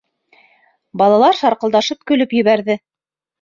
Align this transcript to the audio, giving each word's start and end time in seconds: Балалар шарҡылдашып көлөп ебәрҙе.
Балалар 1.01 1.37
шарҡылдашып 1.41 2.01
көлөп 2.13 2.35
ебәрҙе. 2.39 2.79